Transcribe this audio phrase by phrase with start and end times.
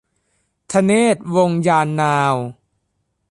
[0.71, 2.35] ธเนศ วงศ์ยานนาว